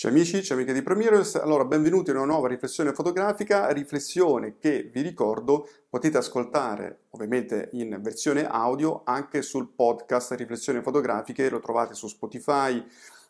Ciao 0.00 0.10
amici, 0.10 0.42
ciao 0.42 0.56
amiche 0.56 0.72
di 0.72 0.80
ProMirrors, 0.80 1.34
allora 1.34 1.66
benvenuti 1.66 2.08
in 2.08 2.16
una 2.16 2.24
nuova 2.24 2.48
riflessione 2.48 2.94
fotografica, 2.94 3.68
riflessione 3.68 4.56
che 4.56 4.88
vi 4.90 5.02
ricordo 5.02 5.68
potete 5.90 6.16
ascoltare 6.16 7.00
ovviamente 7.10 7.68
in 7.72 7.98
versione 8.00 8.46
audio 8.46 9.02
anche 9.04 9.42
sul 9.42 9.68
podcast 9.68 10.32
Riflessioni 10.32 10.80
fotografiche, 10.80 11.50
lo 11.50 11.60
trovate 11.60 11.92
su 11.92 12.08
Spotify 12.08 12.82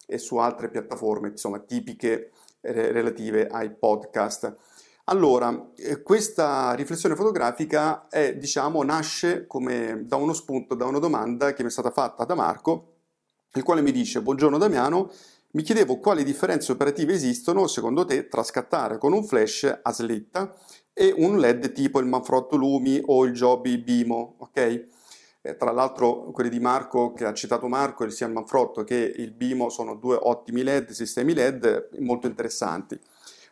e 0.06 0.18
su 0.18 0.36
altre 0.36 0.70
piattaforme 0.70 1.30
insomma 1.30 1.58
tipiche 1.58 2.30
eh, 2.60 2.92
relative 2.92 3.48
ai 3.48 3.74
podcast. 3.74 4.54
Allora, 5.06 5.72
eh, 5.74 6.02
questa 6.02 6.72
riflessione 6.74 7.16
fotografica 7.16 8.06
è, 8.06 8.36
diciamo, 8.36 8.80
nasce 8.84 9.48
come 9.48 10.04
da 10.06 10.14
uno 10.14 10.32
spunto, 10.34 10.76
da 10.76 10.84
una 10.84 11.00
domanda 11.00 11.52
che 11.52 11.64
mi 11.64 11.68
è 11.68 11.72
stata 11.72 11.90
fatta 11.90 12.24
da 12.24 12.36
Marco, 12.36 12.92
il 13.54 13.64
quale 13.64 13.82
mi 13.82 13.90
dice, 13.90 14.22
buongiorno 14.22 14.56
Damiano, 14.56 15.10
mi 15.52 15.62
chiedevo 15.62 15.98
quali 15.98 16.22
differenze 16.22 16.70
operative 16.70 17.12
esistono 17.12 17.66
secondo 17.66 18.04
te 18.04 18.28
tra 18.28 18.44
scattare 18.44 18.98
con 18.98 19.12
un 19.12 19.24
flash 19.24 19.80
a 19.82 19.92
slitta 19.92 20.54
e 20.92 21.12
un 21.16 21.38
LED 21.38 21.72
tipo 21.72 21.98
il 21.98 22.06
Manfrotto 22.06 22.56
Lumi 22.56 23.00
o 23.04 23.24
il 23.24 23.32
Joby 23.32 23.78
Bimo, 23.78 24.36
ok? 24.38 24.84
Eh, 25.42 25.56
tra 25.56 25.72
l'altro 25.72 26.30
quelli 26.30 26.50
di 26.50 26.60
Marco, 26.60 27.12
che 27.14 27.24
ha 27.24 27.32
citato 27.32 27.66
Marco, 27.66 28.08
sia 28.10 28.26
il 28.26 28.32
Manfrotto 28.32 28.84
che 28.84 29.12
il 29.16 29.32
Bimo 29.32 29.70
sono 29.70 29.94
due 29.96 30.16
ottimi 30.20 30.62
LED, 30.62 30.90
sistemi 30.90 31.34
LED 31.34 31.96
molto 31.98 32.26
interessanti. 32.28 32.98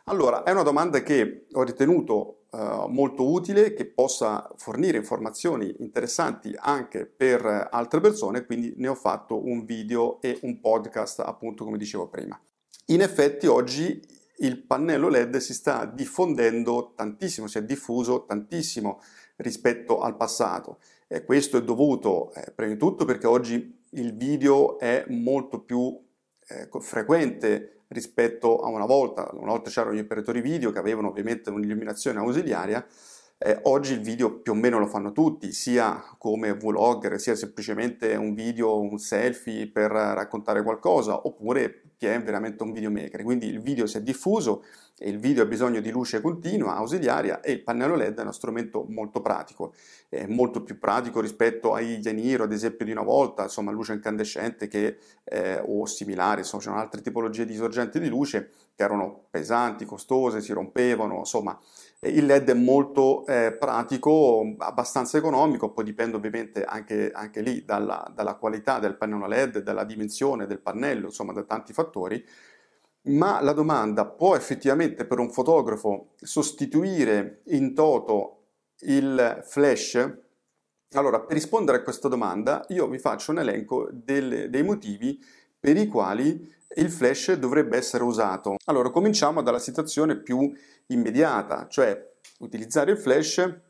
Allora, 0.05 0.43
è 0.43 0.51
una 0.51 0.63
domanda 0.63 1.01
che 1.01 1.47
ho 1.51 1.63
ritenuto 1.63 2.38
uh, 2.51 2.87
molto 2.87 3.29
utile, 3.29 3.73
che 3.73 3.85
possa 3.85 4.49
fornire 4.57 4.97
informazioni 4.97 5.75
interessanti 5.79 6.53
anche 6.57 7.05
per 7.05 7.69
altre 7.71 7.99
persone, 7.99 8.45
quindi 8.45 8.73
ne 8.77 8.87
ho 8.87 8.95
fatto 8.95 9.45
un 9.45 9.65
video 9.65 10.21
e 10.21 10.39
un 10.41 10.59
podcast, 10.59 11.19
appunto 11.19 11.63
come 11.63 11.77
dicevo 11.77 12.07
prima. 12.07 12.39
In 12.87 13.01
effetti 13.01 13.47
oggi 13.47 14.01
il 14.37 14.63
pannello 14.63 15.09
LED 15.09 15.37
si 15.37 15.53
sta 15.53 15.85
diffondendo 15.85 16.93
tantissimo, 16.95 17.47
si 17.47 17.57
è 17.57 17.63
diffuso 17.63 18.25
tantissimo 18.25 19.01
rispetto 19.37 19.99
al 19.99 20.15
passato. 20.15 20.79
E 21.07 21.23
questo 21.23 21.57
è 21.57 21.63
dovuto 21.63 22.31
eh, 22.33 22.51
prima 22.51 22.71
di 22.73 22.77
tutto 22.77 23.05
perché 23.05 23.27
oggi 23.27 23.83
il 23.91 24.13
video 24.15 24.77
è 24.77 25.05
molto 25.07 25.59
più 25.61 25.99
eh, 26.47 26.69
frequente 26.79 27.78
rispetto 27.89 28.59
a 28.59 28.69
una 28.69 28.85
volta. 28.85 29.29
Una 29.33 29.51
volta 29.51 29.69
c'erano 29.69 29.95
gli 29.95 29.99
operatori 29.99 30.41
video 30.41 30.71
che 30.71 30.79
avevano 30.79 31.09
ovviamente 31.09 31.49
un'illuminazione 31.49 32.19
ausiliaria, 32.19 32.85
eh, 33.41 33.57
oggi 33.63 33.93
il 33.93 34.01
video 34.01 34.41
più 34.41 34.51
o 34.51 34.55
meno 34.55 34.79
lo 34.79 34.87
fanno 34.87 35.13
tutti, 35.13 35.53
sia 35.53 36.03
come 36.17 36.53
vlogger, 36.53 37.17
sia 37.21 37.35
semplicemente 37.35 38.13
un 38.15 38.33
video, 38.33 38.81
un 38.81 38.97
selfie 38.97 39.67
per 39.67 39.91
raccontare 39.91 40.61
qualcosa, 40.61 41.25
oppure 41.25 41.83
chi 41.95 42.07
è 42.07 42.21
veramente 42.21 42.63
un 42.63 42.73
videomaker. 42.73 43.23
Quindi 43.23 43.47
il 43.47 43.61
video 43.61 43.85
si 43.85 43.95
è 43.95 44.01
diffuso 44.01 44.65
il 44.99 45.19
video 45.19 45.43
ha 45.43 45.45
bisogno 45.45 45.79
di 45.79 45.91
luce 45.91 46.21
continua, 46.21 46.75
ausiliaria 46.75 47.41
e 47.41 47.51
il 47.51 47.63
pannello 47.63 47.95
LED 47.95 48.17
è 48.17 48.21
uno 48.21 48.31
strumento 48.31 48.85
molto 48.89 49.21
pratico, 49.21 49.73
è 50.09 50.25
molto 50.25 50.63
più 50.63 50.77
pratico 50.77 51.21
rispetto 51.21 51.73
ai 51.73 51.99
Yaniro, 51.99 52.43
ad 52.43 52.51
esempio 52.51 52.85
di 52.85 52.91
una 52.91 53.03
volta, 53.03 53.43
insomma 53.43 53.71
luce 53.71 53.93
incandescente 53.93 54.67
che, 54.67 54.97
eh, 55.23 55.61
o 55.65 55.85
similare, 55.85 56.41
insomma 56.41 56.63
c'erano 56.63 56.81
altre 56.81 57.01
tipologie 57.01 57.45
di 57.45 57.55
sorgenti 57.55 57.99
di 57.99 58.09
luce 58.09 58.51
che 58.75 58.83
erano 58.83 59.25
pesanti, 59.29 59.85
costose, 59.85 60.41
si 60.41 60.53
rompevano, 60.53 61.17
insomma. 61.17 61.59
Il 62.01 62.25
LED 62.25 62.51
è 62.51 62.53
molto 62.53 63.25
eh, 63.25 63.51
pratico, 63.51 64.55
abbastanza 64.59 65.17
economico, 65.17 65.71
poi 65.71 65.83
dipende 65.83 66.15
ovviamente 66.15 66.63
anche, 66.63 67.11
anche 67.11 67.41
lì 67.41 67.65
dalla, 67.65 68.09
dalla, 68.15 68.35
qualità 68.35 68.79
del 68.79 68.95
pannello 68.95 69.27
LED, 69.27 69.59
dalla 69.59 69.83
dimensione 69.83 70.47
del 70.47 70.61
pannello, 70.61 71.07
insomma 71.07 71.33
da 71.33 71.43
tanti 71.43 71.73
fattori, 71.73 72.25
ma 73.09 73.41
la 73.41 73.53
domanda 73.53 74.05
può 74.05 74.35
effettivamente 74.35 75.05
per 75.05 75.19
un 75.19 75.31
fotografo 75.31 76.13
sostituire 76.21 77.41
in 77.47 77.73
toto 77.73 78.43
il 78.81 79.41
flash? 79.43 80.17
Allora, 80.93 81.21
per 81.21 81.35
rispondere 81.35 81.77
a 81.77 81.83
questa 81.83 82.07
domanda 82.07 82.65
io 82.69 82.87
vi 82.87 82.97
faccio 82.97 83.31
un 83.31 83.39
elenco 83.39 83.89
del, 83.91 84.49
dei 84.49 84.63
motivi 84.63 85.19
per 85.59 85.77
i 85.77 85.87
quali 85.87 86.57
il 86.75 86.89
flash 86.89 87.33
dovrebbe 87.33 87.77
essere 87.77 88.03
usato. 88.03 88.57
Allora, 88.65 88.89
cominciamo 88.89 89.41
dalla 89.41 89.59
situazione 89.59 90.17
più 90.17 90.51
immediata, 90.87 91.67
cioè 91.67 92.07
utilizzare 92.39 92.91
il 92.91 92.97
flash 92.97 93.67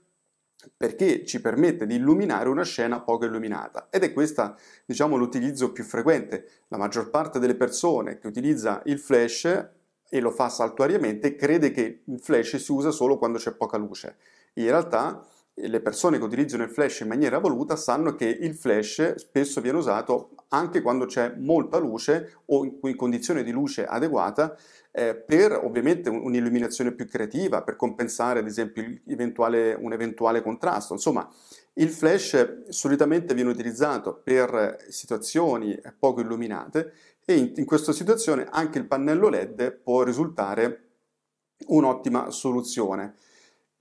perché 0.75 1.25
ci 1.25 1.41
permette 1.41 1.85
di 1.85 1.95
illuminare 1.95 2.49
una 2.49 2.63
scena 2.63 3.01
poco 3.01 3.25
illuminata 3.25 3.87
ed 3.89 4.03
è 4.03 4.11
questo 4.11 4.57
diciamo 4.85 5.15
l'utilizzo 5.15 5.71
più 5.71 5.83
frequente. 5.83 6.63
La 6.67 6.77
maggior 6.77 7.09
parte 7.09 7.39
delle 7.39 7.55
persone 7.55 8.19
che 8.19 8.27
utilizza 8.27 8.81
il 8.85 8.99
flash 8.99 9.69
e 10.09 10.19
lo 10.19 10.31
fa 10.31 10.49
saltuariamente 10.49 11.35
crede 11.35 11.71
che 11.71 12.01
il 12.05 12.19
flash 12.19 12.57
si 12.57 12.71
usa 12.71 12.91
solo 12.91 13.17
quando 13.17 13.37
c'è 13.37 13.53
poca 13.53 13.77
luce. 13.77 14.17
In 14.53 14.65
realtà 14.65 15.25
le 15.53 15.81
persone 15.81 16.17
che 16.17 16.23
utilizzano 16.23 16.63
il 16.63 16.69
flash 16.69 17.01
in 17.01 17.07
maniera 17.07 17.37
voluta 17.39 17.75
sanno 17.75 18.15
che 18.15 18.25
il 18.25 18.55
flash 18.55 19.15
spesso 19.15 19.61
viene 19.61 19.77
usato 19.77 20.31
anche 20.49 20.81
quando 20.81 21.05
c'è 21.05 21.35
molta 21.37 21.77
luce 21.77 22.41
o 22.45 22.65
in 22.83 22.95
condizioni 22.95 23.43
di 23.43 23.51
luce 23.51 23.85
adeguata 23.85 24.55
eh, 24.99 25.15
per 25.15 25.53
ovviamente 25.53 26.09
un'illuminazione 26.09 26.91
più 26.91 27.07
creativa, 27.07 27.61
per 27.61 27.77
compensare 27.77 28.39
ad 28.39 28.47
esempio 28.47 28.83
un 28.83 29.93
eventuale 29.93 30.41
contrasto. 30.41 30.91
Insomma, 30.91 31.31
il 31.75 31.89
flash 31.89 32.67
solitamente 32.67 33.33
viene 33.33 33.49
utilizzato 33.49 34.19
per 34.21 34.77
situazioni 34.89 35.79
poco 35.97 36.19
illuminate 36.19 36.91
e 37.23 37.37
in, 37.37 37.53
in 37.55 37.65
questa 37.65 37.93
situazione 37.93 38.47
anche 38.51 38.77
il 38.77 38.87
pannello 38.87 39.29
LED 39.29 39.71
può 39.71 40.03
risultare 40.03 40.87
un'ottima 41.67 42.29
soluzione. 42.29 43.13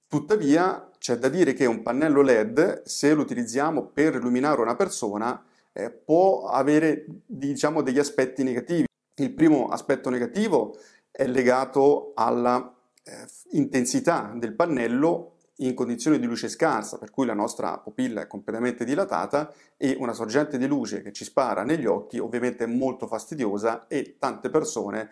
Tuttavia 0.07 0.89
c'è 0.99 1.17
da 1.17 1.29
dire 1.29 1.53
che 1.53 1.67
un 1.67 1.83
pannello 1.83 2.23
LED, 2.23 2.83
se 2.85 3.13
lo 3.13 3.23
utilizziamo 3.23 3.87
per 3.87 4.15
illuminare 4.15 4.61
una 4.61 4.77
persona, 4.77 5.45
eh, 5.73 5.91
può 5.91 6.49
avere 6.49 7.07
diciamo, 7.27 7.83
degli 7.83 7.99
aspetti 7.99 8.45
negativi. 8.45 8.87
Il 9.21 9.33
primo 9.33 9.67
aspetto 9.67 10.11
negativo 10.11 10.77
è 11.19 11.27
legato 11.27 12.13
alla 12.15 12.73
eh, 13.03 13.27
intensità 13.51 14.33
del 14.37 14.55
pannello 14.55 15.33
in 15.57 15.75
condizioni 15.75 16.21
di 16.21 16.27
luce 16.27 16.49
scarsa, 16.49 16.97
per 16.97 17.11
cui 17.11 17.27
la 17.27 17.35
nostra 17.35 17.77
pupilla 17.79 18.21
è 18.21 18.29
completamente 18.29 18.85
dilatata 18.85 19.53
e 19.77 19.97
una 19.99 20.13
sorgente 20.13 20.59
di 20.59 20.69
luce 20.69 21.03
che 21.03 21.11
ci 21.11 21.25
spara 21.25 21.65
negli 21.65 21.87
occhi 21.87 22.21
ovviamente 22.21 22.63
è 22.63 22.67
molto 22.69 23.09
fastidiosa 23.09 23.89
e 23.89 24.15
tante 24.21 24.49
persone 24.49 25.11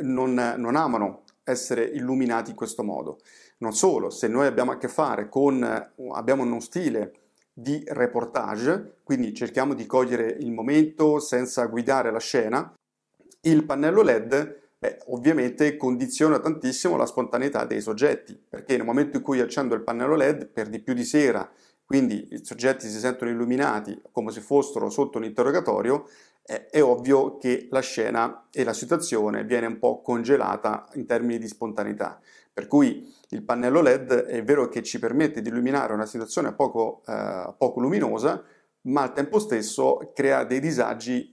non, 0.00 0.32
non 0.56 0.74
amano 0.74 1.24
essere 1.44 1.84
illuminati 1.84 2.48
in 2.48 2.56
questo 2.56 2.82
modo. 2.82 3.18
Non 3.58 3.74
solo, 3.74 4.08
se 4.08 4.28
noi 4.28 4.46
abbiamo 4.46 4.70
a 4.70 4.78
che 4.78 4.88
fare 4.88 5.28
con, 5.28 5.62
abbiamo 6.12 6.44
uno 6.44 6.60
stile 6.60 7.12
di 7.52 7.84
reportage, 7.88 9.00
quindi 9.02 9.34
cerchiamo 9.34 9.74
di 9.74 9.84
cogliere 9.84 10.28
il 10.28 10.50
momento 10.50 11.18
senza 11.18 11.66
guidare 11.66 12.10
la 12.10 12.20
scena, 12.20 12.72
il 13.42 13.64
pannello 13.66 14.00
LED 14.00 14.60
beh, 14.82 14.98
ovviamente 15.06 15.76
condiziona 15.76 16.40
tantissimo 16.40 16.96
la 16.96 17.06
spontaneità 17.06 17.64
dei 17.64 17.80
soggetti, 17.80 18.36
perché 18.36 18.76
nel 18.76 18.84
momento 18.84 19.18
in 19.18 19.22
cui 19.22 19.38
accendo 19.38 19.76
il 19.76 19.82
pannello 19.82 20.16
LED, 20.16 20.48
per 20.48 20.68
di 20.68 20.80
più 20.80 20.92
di 20.92 21.04
sera, 21.04 21.48
quindi 21.84 22.26
i 22.32 22.44
soggetti 22.44 22.88
si 22.88 22.98
sentono 22.98 23.30
illuminati 23.30 23.96
come 24.10 24.32
se 24.32 24.40
fossero 24.40 24.90
sotto 24.90 25.18
un 25.18 25.24
interrogatorio, 25.24 26.08
è, 26.42 26.66
è 26.68 26.82
ovvio 26.82 27.38
che 27.38 27.68
la 27.70 27.78
scena 27.78 28.48
e 28.50 28.64
la 28.64 28.72
situazione 28.72 29.44
viene 29.44 29.66
un 29.66 29.78
po' 29.78 30.02
congelata 30.02 30.88
in 30.94 31.06
termini 31.06 31.38
di 31.38 31.46
spontaneità. 31.46 32.20
Per 32.52 32.66
cui 32.66 33.08
il 33.28 33.44
pannello 33.44 33.82
LED 33.82 34.12
è 34.24 34.42
vero 34.42 34.68
che 34.68 34.82
ci 34.82 34.98
permette 34.98 35.42
di 35.42 35.48
illuminare 35.48 35.92
una 35.92 36.06
situazione 36.06 36.54
poco, 36.54 37.02
eh, 37.06 37.54
poco 37.56 37.78
luminosa, 37.78 38.42
ma 38.86 39.02
al 39.02 39.12
tempo 39.12 39.38
stesso 39.38 40.10
crea 40.12 40.42
dei 40.42 40.58
disagi, 40.58 41.32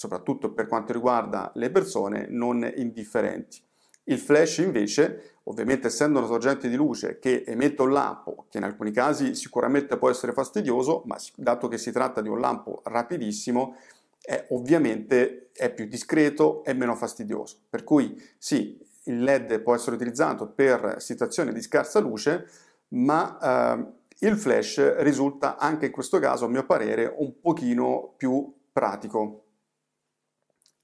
soprattutto 0.00 0.54
per 0.54 0.66
quanto 0.66 0.94
riguarda 0.94 1.52
le 1.56 1.70
persone, 1.70 2.24
non 2.30 2.66
indifferenti. 2.76 3.60
Il 4.04 4.16
flash 4.16 4.56
invece, 4.56 5.40
ovviamente 5.42 5.88
essendo 5.88 6.20
una 6.20 6.26
sorgente 6.26 6.70
di 6.70 6.74
luce 6.74 7.18
che 7.18 7.44
emette 7.46 7.82
un 7.82 7.92
lampo, 7.92 8.46
che 8.48 8.56
in 8.56 8.64
alcuni 8.64 8.92
casi 8.92 9.34
sicuramente 9.34 9.98
può 9.98 10.08
essere 10.08 10.32
fastidioso, 10.32 11.02
ma 11.04 11.18
dato 11.36 11.68
che 11.68 11.76
si 11.76 11.92
tratta 11.92 12.22
di 12.22 12.30
un 12.30 12.40
lampo 12.40 12.80
rapidissimo, 12.84 13.76
è 14.22 14.46
ovviamente 14.52 15.50
è 15.52 15.70
più 15.70 15.84
discreto 15.84 16.64
e 16.64 16.72
meno 16.72 16.94
fastidioso. 16.94 17.58
Per 17.68 17.84
cui 17.84 18.18
sì, 18.38 18.82
il 19.04 19.22
LED 19.22 19.60
può 19.60 19.74
essere 19.74 19.96
utilizzato 19.96 20.46
per 20.48 20.94
situazioni 20.96 21.52
di 21.52 21.60
scarsa 21.60 22.00
luce, 22.00 22.48
ma 22.88 23.38
eh, 23.38 24.26
il 24.26 24.38
flash 24.38 24.96
risulta 25.00 25.58
anche 25.58 25.86
in 25.86 25.92
questo 25.92 26.18
caso, 26.18 26.46
a 26.46 26.48
mio 26.48 26.64
parere, 26.64 27.12
un 27.18 27.38
pochino 27.38 28.14
più 28.16 28.50
pratico. 28.72 29.44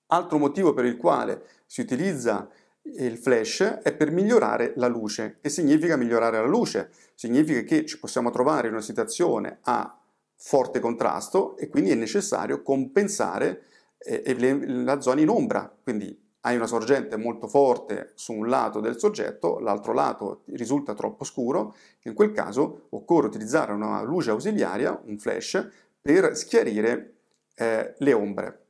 Altro 0.09 0.39
motivo 0.39 0.73
per 0.73 0.85
il 0.85 0.97
quale 0.97 1.45
si 1.67 1.81
utilizza 1.81 2.49
il 2.83 3.19
flash 3.19 3.81
è 3.83 3.93
per 3.95 4.13
migliorare 4.13 4.73
la 4.77 4.87
luce. 4.87 5.39
Che 5.41 5.49
significa 5.49 5.97
migliorare 5.97 6.39
la 6.39 6.47
luce? 6.47 6.91
Significa 7.15 7.63
che 7.63 7.85
ci 7.85 7.99
possiamo 7.99 8.31
trovare 8.31 8.69
in 8.69 8.75
una 8.75 8.83
situazione 8.83 9.59
a 9.63 9.99
forte 10.37 10.79
contrasto 10.79 11.57
e 11.57 11.69
quindi 11.69 11.91
è 11.91 11.95
necessario 11.95 12.63
compensare 12.63 13.63
eh, 13.99 14.37
la 14.39 15.01
zona 15.01 15.21
in 15.21 15.29
ombra. 15.29 15.75
Quindi 15.83 16.25
hai 16.43 16.55
una 16.55 16.69
sorgente 16.69 17.17
molto 17.17 17.49
forte 17.49 18.13
su 18.15 18.33
un 18.33 18.49
lato 18.49 18.79
del 18.79 19.01
soggetto, 19.01 19.59
l'altro 19.59 19.93
lato 19.93 20.43
risulta 20.53 20.95
troppo 20.95 21.25
scuro, 21.25 21.75
in 22.03 22.15
quel 22.15 22.31
caso 22.31 22.87
occorre 22.91 23.27
utilizzare 23.27 23.73
una 23.73 24.03
luce 24.03 24.31
ausiliaria, 24.31 25.01
un 25.07 25.19
flash, 25.19 25.69
per 26.01 26.37
schiarire 26.37 27.15
eh, 27.57 27.95
le 27.99 28.13
ombre. 28.13 28.66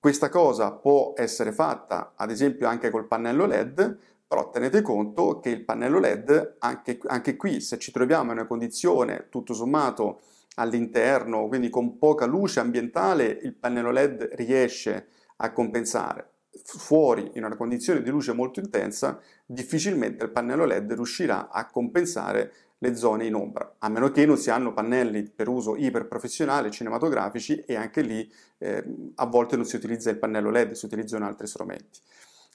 Questa 0.00 0.30
cosa 0.30 0.72
può 0.72 1.12
essere 1.14 1.52
fatta 1.52 2.14
ad 2.16 2.30
esempio 2.30 2.66
anche 2.66 2.88
col 2.88 3.06
pannello 3.06 3.44
LED, 3.44 3.98
però 4.26 4.48
tenete 4.48 4.80
conto 4.80 5.40
che 5.40 5.50
il 5.50 5.62
pannello 5.62 5.98
LED, 5.98 6.56
anche, 6.60 6.98
anche 7.04 7.36
qui 7.36 7.60
se 7.60 7.76
ci 7.76 7.92
troviamo 7.92 8.32
in 8.32 8.38
una 8.38 8.46
condizione 8.46 9.26
tutto 9.28 9.52
sommato 9.52 10.22
all'interno, 10.54 11.48
quindi 11.48 11.68
con 11.68 11.98
poca 11.98 12.24
luce 12.24 12.60
ambientale, 12.60 13.26
il 13.42 13.52
pannello 13.52 13.90
LED 13.90 14.30
riesce 14.36 15.08
a 15.36 15.52
compensare. 15.52 16.30
Fuori, 16.64 17.32
in 17.34 17.44
una 17.44 17.56
condizione 17.56 18.00
di 18.00 18.08
luce 18.08 18.32
molto 18.32 18.58
intensa, 18.58 19.20
difficilmente 19.44 20.24
il 20.24 20.30
pannello 20.30 20.64
LED 20.64 20.94
riuscirà 20.94 21.50
a 21.50 21.66
compensare 21.66 22.52
le 22.82 22.96
zone 22.96 23.26
in 23.26 23.34
ombra, 23.34 23.76
a 23.78 23.88
meno 23.88 24.10
che 24.10 24.24
non 24.24 24.38
si 24.38 24.50
hanno 24.50 24.72
pannelli 24.72 25.22
per 25.24 25.48
uso 25.48 25.76
iperprofessionale, 25.76 26.70
cinematografici 26.70 27.62
e 27.66 27.76
anche 27.76 28.00
lì 28.00 28.30
eh, 28.58 28.82
a 29.16 29.26
volte 29.26 29.56
non 29.56 29.66
si 29.66 29.76
utilizza 29.76 30.10
il 30.10 30.18
pannello 30.18 30.50
LED, 30.50 30.72
si 30.72 30.86
utilizzano 30.86 31.26
altri 31.26 31.46
strumenti. 31.46 32.00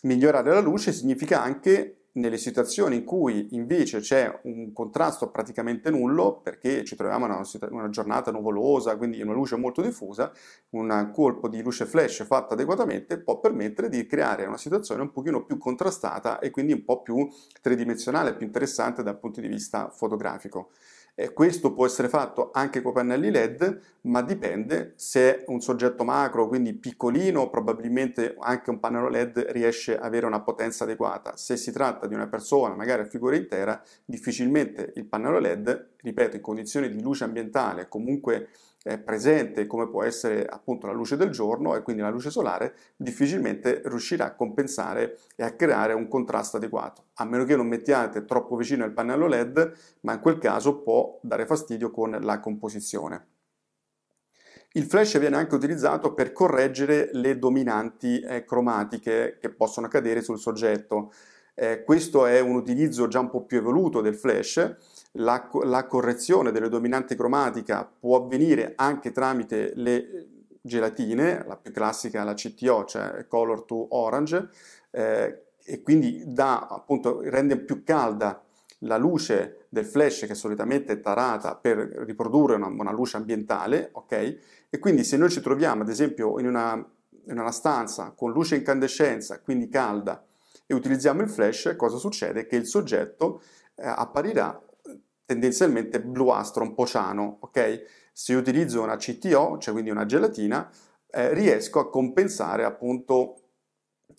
Migliorare 0.02 0.52
la 0.52 0.60
luce 0.60 0.92
significa 0.94 1.42
anche 1.42 2.05
nelle 2.16 2.38
situazioni 2.38 2.98
in 2.98 3.04
cui 3.04 3.50
invece 3.52 4.00
c'è 4.00 4.40
un 4.44 4.72
contrasto 4.72 5.30
praticamente 5.30 5.90
nullo, 5.90 6.40
perché 6.42 6.84
ci 6.84 6.96
troviamo 6.96 7.26
in 7.26 7.32
una, 7.32 7.70
una, 7.72 7.90
giornata 7.90 8.32
nuvolosa, 8.32 8.96
quindi 8.96 9.22
una 9.22 9.34
luce 9.34 9.56
molto 9.56 9.82
diffusa, 9.82 10.32
un 10.72 11.12
colpo 11.14 11.48
di 11.48 11.62
luce 11.62 11.86
flash 11.86 12.26
fatto 12.26 12.54
adeguatamente 12.54 13.20
può 13.20 13.40
permettere 13.40 13.90
di 13.90 14.06
creare 14.06 14.46
una 14.46 14.58
situazione 14.58 15.02
un 15.02 15.12
pochino 15.12 15.44
più 15.46 15.58
contrastata 15.58 16.40
e 16.40 16.52
quindi 16.52 16.74
un 16.74 16.84
po' 16.84 17.02
più 17.02 17.28
tridimensionale, 17.62 18.36
più 18.36 18.46
interessante 18.46 19.04
dal 19.04 19.20
punto 19.20 19.42
di 19.42 19.48
vista 19.48 19.90
fotografico. 19.90 20.72
Eh, 21.18 21.32
questo 21.32 21.74
può 21.74 21.86
essere 21.86 22.10
fatto 22.10 22.50
anche 22.52 22.82
con 22.82 22.92
pannelli 22.92 23.32
LED, 23.32 23.80
ma 24.02 24.22
dipende 24.22 24.92
se 24.98 25.38
è 25.38 25.44
un 25.48 25.62
soggetto 25.62 26.04
macro, 26.04 26.50
quindi 26.50 26.74
piccolino, 26.74 27.50
probabilmente 27.50 28.36
anche 28.38 28.70
un 28.70 28.82
pannello 28.82 29.08
LED 29.08 29.46
riesce 29.52 29.98
ad 29.98 30.04
avere 30.04 30.26
una 30.26 30.42
potenza 30.42 30.84
adeguata. 30.84 31.38
Se 31.38 31.56
si 31.56 31.72
tratta 31.72 32.06
di 32.08 32.16
una 32.16 32.28
persona, 32.28 32.76
magari 32.76 33.04
a 33.04 33.06
figura 33.06 33.38
intera, 33.38 33.82
difficilmente 34.04 34.92
il 34.96 35.06
pannello 35.06 35.40
LED, 35.40 35.92
ripeto, 36.02 36.36
in 36.36 36.42
condizioni 36.42 36.90
di 36.90 37.02
luce 37.02 37.24
ambientale, 37.24 37.88
comunque 37.88 38.50
presente 39.04 39.66
come 39.66 39.90
può 39.90 40.04
essere 40.04 40.46
appunto 40.46 40.86
la 40.86 40.94
luce 40.94 41.18
del 41.18 41.32
giorno 41.32 41.76
e 41.76 41.82
quindi 41.82 42.04
la 42.04 42.10
luce 42.10 42.30
solare, 42.30 42.76
difficilmente 42.96 43.82
riuscirà 43.86 44.26
a 44.26 44.36
compensare 44.36 45.18
e 45.36 45.44
a 45.44 45.54
creare 45.54 45.94
un 45.94 46.08
contrasto 46.08 46.58
adeguato, 46.58 47.06
a 47.16 47.26
meno 47.26 47.46
che 47.46 47.56
non 47.56 47.68
mettiate 47.68 48.26
troppo 48.26 48.56
vicino 48.56 48.86
il 48.86 48.94
pannello 48.94 49.28
LED, 49.28 49.74
ma 50.02 50.14
in 50.14 50.20
quel 50.20 50.38
caso 50.38 50.82
può 50.82 51.18
dare 51.24 51.48
fastidio 51.48 51.90
con 51.90 52.16
la 52.22 52.40
composizione. 52.40 53.28
Il 54.74 54.84
flash 54.84 55.18
viene 55.18 55.38
anche 55.38 55.56
utilizzato 55.56 56.14
per 56.14 56.32
correggere 56.32 57.10
le 57.14 57.40
dominanti 57.40 58.20
eh, 58.20 58.44
cromatiche 58.44 59.38
che 59.40 59.50
possono 59.50 59.88
cadere 59.88 60.22
sul 60.22 60.38
soggetto. 60.38 61.12
Eh, 61.56 61.84
questo 61.84 62.26
è 62.26 62.42
un 62.42 62.56
utilizzo 62.56 63.08
già 63.08 63.20
un 63.20 63.30
po' 63.30 63.46
più 63.46 63.58
evoluto 63.58 64.02
del 64.02 64.16
flash 64.16 64.76
la, 65.18 65.50
la 65.64 65.86
correzione 65.86 66.52
delle 66.52 66.70
dominanti 66.70 67.16
cromatica 67.16 67.90
può 68.00 68.24
avvenire 68.24 68.74
anche 68.76 69.12
tramite 69.12 69.72
le 69.76 70.28
gelatine, 70.62 71.44
la 71.46 71.58
più 71.58 71.72
classica 71.72 72.24
la 72.24 72.34
CTO, 72.34 72.86
cioè 72.86 73.26
Color 73.28 73.64
to 73.64 73.96
Orange, 73.96 74.50
eh, 74.92 75.44
e 75.64 75.82
quindi 75.82 76.24
dà, 76.26 76.68
appunto, 76.68 77.22
rende 77.22 77.58
più 77.58 77.84
calda 77.84 78.42
la 78.80 78.98
luce 78.98 79.66
del 79.70 79.86
flash 79.86 80.26
che 80.26 80.36
solitamente 80.36 80.94
è 80.94 81.00
tarata 81.00 81.56
per 81.56 81.78
riprodurre 81.78 82.56
una, 82.56 82.68
una 82.68 82.92
luce 82.92 83.18
ambientale, 83.18 83.90
ok? 83.94 84.38
E 84.70 84.80
quindi 84.80 85.04
se 85.04 85.18
noi 85.18 85.30
ci 85.30 85.42
troviamo 85.42 85.84
ad 85.84 85.90
esempio 85.90 86.40
in 86.40 86.48
una, 86.48 86.74
in 87.28 87.40
una 87.40 87.52
stanza 87.52 88.14
con 88.16 88.32
luce 88.32 88.56
incandescenza, 88.56 89.40
quindi 89.40 89.70
calda, 89.70 90.24
e 90.68 90.74
utilizziamo 90.74 91.22
il 91.22 91.30
flash, 91.30 91.76
cosa 91.78 91.98
succede? 91.98 92.48
Che 92.48 92.56
il 92.56 92.66
soggetto 92.66 93.42
eh, 93.76 93.88
apparirà 93.88 94.60
tendenzialmente 95.26 96.02
bluastro, 96.02 96.64
un 96.64 96.74
po' 96.74 96.86
ciano, 96.86 97.38
ok? 97.42 98.10
Se 98.14 98.34
utilizzo 98.34 98.82
una 98.82 98.98
CTO, 98.98 99.58
cioè 99.58 99.74
quindi 99.74 99.90
una 99.90 100.06
gelatina, 100.06 100.70
eh, 101.10 101.34
riesco 101.34 101.80
a 101.80 101.90
compensare 101.90 102.64
appunto 102.64 103.42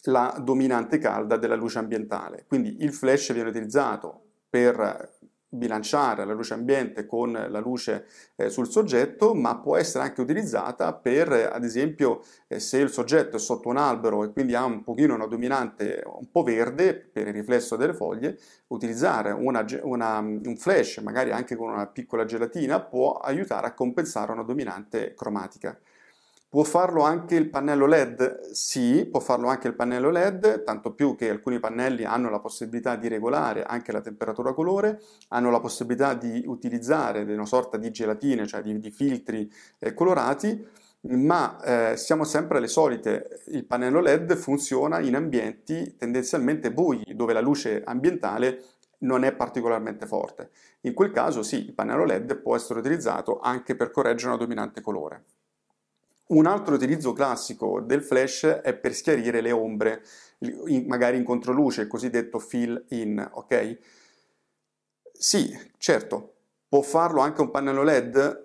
la 0.05 0.37
dominante 0.43 0.99
calda 0.99 1.37
della 1.37 1.55
luce 1.55 1.79
ambientale. 1.79 2.45
Quindi 2.47 2.77
il 2.81 2.93
flash 2.93 3.33
viene 3.33 3.49
utilizzato 3.49 4.23
per 4.49 5.16
bilanciare 5.57 6.25
la 6.25 6.33
luce 6.33 6.55
ambiente 6.55 7.07
con 7.07 7.33
la 7.33 7.59
luce 7.59 8.07
eh, 8.37 8.51
sul 8.51 8.69
soggetto, 8.69 9.35
ma 9.35 9.59
può 9.59 9.77
essere 9.77 10.05
anche 10.05 10.21
utilizzata 10.21 10.93
per, 10.93 11.51
ad 11.53 11.65
esempio, 11.65 12.23
eh, 12.47 12.61
se 12.61 12.79
il 12.79 12.91
soggetto 12.91 13.37
è 13.37 13.39
sotto 13.39 13.69
un 13.69 13.77
albero 13.77 14.25
e 14.25 14.31
quindi 14.31 14.55
ha 14.55 14.65
un 14.65 14.83
pochino 14.83 15.15
una 15.15 15.27
dominante 15.27 16.03
un 16.05 16.31
po' 16.31 16.43
verde 16.43 16.95
per 16.95 17.27
il 17.27 17.33
riflesso 17.33 17.77
delle 17.77 17.95
foglie, 17.95 18.39
utilizzare 18.69 19.33
una, 19.33 19.65
una, 19.83 20.19
un 20.19 20.57
flash, 20.57 20.99
magari 20.99 21.31
anche 21.33 21.57
con 21.57 21.71
una 21.71 21.87
piccola 21.87 22.25
gelatina, 22.25 22.81
può 22.81 23.15
aiutare 23.15 23.67
a 23.67 23.75
compensare 23.75 24.33
una 24.33 24.43
dominante 24.43 25.15
cromatica. 25.15 25.79
Può 26.49 26.63
farlo 26.63 27.03
anche 27.03 27.35
il 27.35 27.51
pannello 27.51 27.87
LED? 27.87 28.51
Sì, 28.53 29.07
può 29.11 29.21
farlo 29.21 29.49
anche 29.49 29.67
il 29.67 29.75
pannello 29.75 30.11
LED, 30.11 30.63
tanto 30.63 30.95
più 30.95 31.15
che 31.17 31.29
alcuni 31.29 31.59
pannelli 31.59 32.05
hanno 32.05 32.31
la 32.31 32.39
possibilità 32.39 32.97
di 32.97 33.09
regolare 33.09 33.65
anche 33.65 33.93
la 33.93 34.01
temperatura 34.01 34.55
colore, 34.55 35.03
hanno 35.29 35.51
la 35.51 35.61
possibilità 35.61 36.15
di 36.15 36.45
utilizzare 36.47 37.23
una 37.23 37.45
sorta 37.45 37.77
di 37.77 37.91
gelatine, 37.91 38.47
cioè 38.47 38.63
di, 38.63 38.79
di 38.79 38.91
filtri 38.91 39.53
eh, 39.79 39.93
colorati, 39.93 40.65
ma 41.09 41.93
eh, 41.93 41.97
siamo 41.97 42.25
sempre 42.25 42.59
alle 42.59 42.69
solite. 42.69 43.43
Il 43.49 43.67
pannello 43.67 44.01
LED 44.01 44.35
funziona 44.37 45.01
in 45.01 45.17
ambienti 45.17 45.97
tendenzialmente 45.99 46.73
bui, 46.73 47.05
dove 47.15 47.33
la 47.33 47.41
luce 47.41 47.83
ambientale 47.85 48.63
non 49.01 49.25
è 49.25 49.35
particolarmente 49.35 50.07
forte. 50.07 50.51
In 50.83 50.95
quel 50.95 51.11
caso 51.11 51.43
sì, 51.43 51.67
il 51.67 51.75
pannello 51.75 52.05
LED 52.05 52.37
può 52.41 52.57
essere 52.57 52.79
utilizzato 52.79 53.41
anche 53.41 53.75
per 53.77 53.91
correggere 53.91 54.29
una 54.31 54.39
dominante 54.39 54.81
colore. 54.81 55.25
Un 56.29 56.47
altro 56.47 56.75
utilizzo 56.75 57.13
classico 57.13 57.81
del 57.81 58.03
flash 58.03 58.47
è 58.47 58.75
per 58.75 58.95
schiarire 58.95 59.41
le 59.41 59.53
ombre, 59.53 60.03
magari 60.87 61.19
in 61.19 61.23
controluce, 61.23 61.83
il 61.83 61.87
cosiddetto 61.87 62.41
fill 62.41 62.85
in, 62.89 63.25
ok? 63.33 63.79
Sì, 65.13 65.57
certo, 65.79 66.35
può 66.69 66.83
farlo 66.83 67.21
anche 67.21 67.43
un 67.43 67.51
pannello 67.53 67.85
LED? 67.85 68.45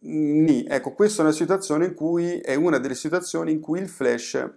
Ni. 0.00 0.66
Ecco, 0.68 0.92
questa 0.92 1.22
è 1.22 1.24
una 1.24 1.34
situazione 1.34 1.86
in 1.86 1.94
cui 1.94 2.38
è 2.40 2.54
una 2.54 2.78
delle 2.78 2.94
situazioni 2.94 3.52
in 3.52 3.60
cui 3.60 3.80
il 3.80 3.88
flash 3.88 4.50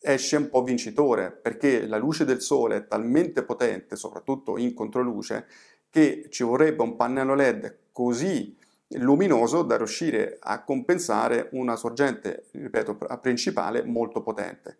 esce 0.00 0.36
un 0.36 0.48
po' 0.48 0.62
vincitore, 0.62 1.30
perché 1.30 1.86
la 1.86 1.98
luce 1.98 2.24
del 2.24 2.40
sole 2.40 2.76
è 2.76 2.86
talmente 2.86 3.42
potente, 3.42 3.96
soprattutto 3.96 4.56
in 4.56 4.72
controluce, 4.72 5.46
che 5.90 6.28
ci 6.30 6.42
vorrebbe 6.42 6.82
un 6.82 6.96
pannello 6.96 7.34
LED 7.34 7.78
così 7.92 8.56
luminoso 8.96 9.62
da 9.62 9.76
riuscire 9.76 10.38
a 10.40 10.62
compensare 10.64 11.48
una 11.52 11.76
sorgente, 11.76 12.46
ripeto, 12.52 12.96
principale 13.20 13.84
molto 13.84 14.22
potente. 14.22 14.78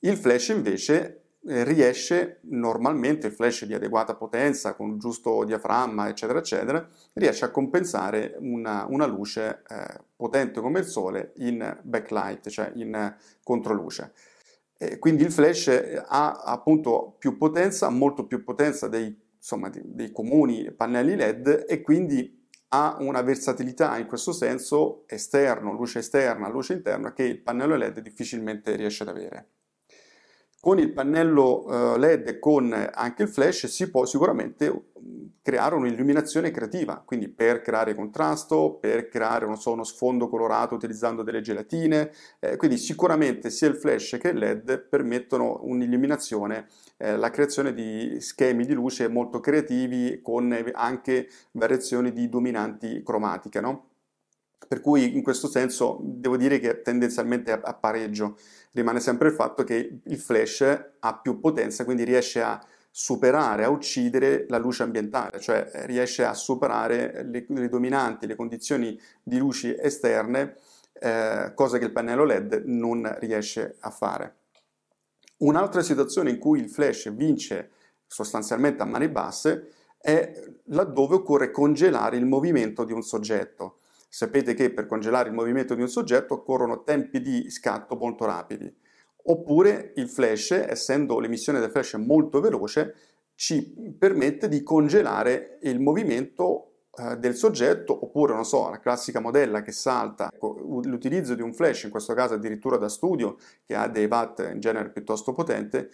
Il 0.00 0.16
flash 0.16 0.48
invece 0.48 1.22
eh, 1.48 1.64
riesce 1.64 2.38
normalmente, 2.42 3.28
il 3.28 3.32
flash 3.32 3.64
di 3.66 3.74
adeguata 3.74 4.14
potenza, 4.14 4.74
con 4.74 4.98
giusto 4.98 5.44
diaframma, 5.44 6.08
eccetera, 6.08 6.38
eccetera, 6.38 6.86
riesce 7.14 7.44
a 7.44 7.50
compensare 7.50 8.36
una, 8.38 8.86
una 8.88 9.06
luce 9.06 9.62
eh, 9.68 10.00
potente 10.16 10.60
come 10.60 10.80
il 10.80 10.86
sole 10.86 11.32
in 11.36 11.78
backlight, 11.82 12.48
cioè 12.48 12.72
in 12.74 13.14
controluce. 13.42 14.12
E 14.78 14.98
quindi 14.98 15.22
il 15.22 15.32
flash 15.32 15.68
ha 16.06 16.32
appunto 16.32 17.14
più 17.18 17.36
potenza, 17.38 17.88
molto 17.88 18.26
più 18.26 18.44
potenza 18.44 18.88
dei, 18.88 19.16
insomma, 19.36 19.70
dei 19.72 20.12
comuni 20.12 20.70
pannelli 20.70 21.16
LED 21.16 21.64
e 21.66 21.80
quindi 21.80 22.35
ha 22.68 22.96
una 23.00 23.22
versatilità 23.22 23.96
in 23.98 24.06
questo 24.06 24.32
senso 24.32 25.04
esterno, 25.06 25.72
luce 25.72 26.00
esterna, 26.00 26.48
luce 26.48 26.74
interna 26.74 27.12
che 27.12 27.24
il 27.24 27.42
pannello 27.42 27.76
LED 27.76 28.00
difficilmente 28.00 28.74
riesce 28.76 29.02
ad 29.02 29.10
avere. 29.10 29.55
Con 30.66 30.80
il 30.80 30.92
pannello 30.92 31.94
eh, 31.94 31.96
LED 31.96 32.26
e 32.26 32.38
con 32.40 32.90
anche 32.92 33.22
il 33.22 33.28
flash 33.28 33.66
si 33.66 33.88
può 33.88 34.04
sicuramente 34.04 34.68
mm, 34.68 35.26
creare 35.40 35.76
un'illuminazione 35.76 36.50
creativa, 36.50 37.04
quindi 37.06 37.28
per 37.28 37.60
creare 37.60 37.94
contrasto, 37.94 38.76
per 38.80 39.06
creare 39.06 39.46
so, 39.58 39.70
uno 39.70 39.84
sfondo 39.84 40.28
colorato 40.28 40.74
utilizzando 40.74 41.22
delle 41.22 41.40
gelatine, 41.40 42.10
eh, 42.40 42.56
quindi 42.56 42.78
sicuramente 42.78 43.48
sia 43.48 43.68
il 43.68 43.76
flash 43.76 44.18
che 44.20 44.30
il 44.30 44.38
LED 44.38 44.88
permettono 44.88 45.60
un'illuminazione, 45.62 46.66
eh, 46.96 47.16
la 47.16 47.30
creazione 47.30 47.72
di 47.72 48.20
schemi 48.20 48.66
di 48.66 48.72
luce 48.72 49.06
molto 49.06 49.38
creativi 49.38 50.18
con 50.20 50.52
anche 50.72 51.28
variazioni 51.52 52.10
di 52.10 52.28
dominanti 52.28 53.04
cromatiche, 53.04 53.60
no? 53.60 53.90
Per 54.68 54.80
cui 54.80 55.16
in 55.16 55.22
questo 55.22 55.48
senso 55.48 55.98
devo 56.02 56.36
dire 56.36 56.58
che 56.58 56.82
tendenzialmente 56.82 57.52
a 57.52 57.74
pareggio 57.74 58.36
rimane 58.72 59.00
sempre 59.00 59.28
il 59.28 59.34
fatto 59.34 59.64
che 59.64 60.00
il 60.02 60.18
flash 60.18 60.90
ha 60.98 61.18
più 61.18 61.40
potenza, 61.40 61.84
quindi 61.84 62.04
riesce 62.04 62.42
a 62.42 62.60
superare, 62.90 63.64
a 63.64 63.68
uccidere 63.68 64.46
la 64.48 64.56
luce 64.56 64.82
ambientale, 64.82 65.38
cioè 65.38 65.68
riesce 65.84 66.24
a 66.24 66.32
superare 66.32 67.26
le, 67.30 67.44
le 67.46 67.68
dominanti, 67.68 68.26
le 68.26 68.34
condizioni 68.34 68.98
di 69.22 69.36
luci 69.36 69.76
esterne, 69.78 70.56
eh, 70.94 71.52
cosa 71.54 71.76
che 71.76 71.84
il 71.84 71.92
pannello 71.92 72.24
LED 72.24 72.62
non 72.64 73.14
riesce 73.20 73.76
a 73.80 73.90
fare. 73.90 74.36
Un'altra 75.38 75.82
situazione 75.82 76.30
in 76.30 76.38
cui 76.38 76.60
il 76.60 76.70
flash 76.70 77.12
vince 77.12 77.70
sostanzialmente 78.06 78.82
a 78.82 78.86
mani 78.86 79.08
basse 79.08 79.72
è 80.00 80.42
laddove 80.66 81.16
occorre 81.16 81.50
congelare 81.50 82.16
il 82.16 82.24
movimento 82.24 82.84
di 82.84 82.92
un 82.92 83.02
soggetto. 83.02 83.78
Sapete 84.08 84.54
che 84.54 84.72
per 84.72 84.86
congelare 84.86 85.28
il 85.28 85.34
movimento 85.34 85.74
di 85.74 85.82
un 85.82 85.88
soggetto 85.88 86.34
occorrono 86.34 86.82
tempi 86.82 87.20
di 87.20 87.50
scatto 87.50 87.96
molto 87.96 88.24
rapidi. 88.24 88.72
Oppure 89.28 89.92
il 89.96 90.08
flash, 90.08 90.52
essendo 90.52 91.18
l'emissione 91.18 91.60
del 91.60 91.70
flash 91.70 91.94
molto 91.94 92.40
veloce, 92.40 92.94
ci 93.34 93.94
permette 93.98 94.48
di 94.48 94.62
congelare 94.62 95.58
il 95.62 95.80
movimento 95.80 96.86
eh, 96.98 97.16
del 97.18 97.34
soggetto, 97.34 98.04
oppure, 98.04 98.32
non 98.32 98.44
so, 98.44 98.70
la 98.70 98.78
classica 98.78 99.20
modella 99.20 99.60
che 99.60 99.72
salta. 99.72 100.30
Ecco, 100.32 100.58
l'utilizzo 100.84 101.34
di 101.34 101.42
un 101.42 101.52
flash, 101.52 101.84
in 101.84 101.90
questo 101.90 102.14
caso 102.14 102.34
addirittura 102.34 102.78
da 102.78 102.88
studio, 102.88 103.36
che 103.66 103.74
ha 103.74 103.86
dei 103.88 104.06
watt 104.06 104.48
in 104.50 104.60
genere 104.60 104.90
piuttosto 104.90 105.34
potente, 105.34 105.90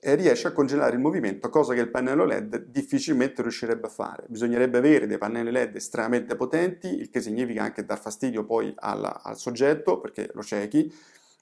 e 0.00 0.14
riesce 0.14 0.48
a 0.48 0.52
congelare 0.52 0.94
il 0.94 1.00
movimento, 1.00 1.48
cosa 1.48 1.74
che 1.74 1.80
il 1.80 1.90
pannello 1.90 2.24
LED 2.24 2.66
difficilmente 2.68 3.42
riuscirebbe 3.42 3.86
a 3.86 3.90
fare. 3.90 4.24
Bisognerebbe 4.28 4.78
avere 4.78 5.06
dei 5.06 5.18
pannelli 5.18 5.50
LED 5.50 5.76
estremamente 5.76 6.36
potenti, 6.36 6.88
il 6.88 7.10
che 7.10 7.20
significa 7.20 7.62
anche 7.62 7.84
dar 7.84 7.98
fastidio 7.98 8.44
poi 8.44 8.72
alla, 8.76 9.22
al 9.22 9.36
soggetto 9.36 10.00
perché 10.00 10.30
lo 10.32 10.42
ciechi, 10.42 10.92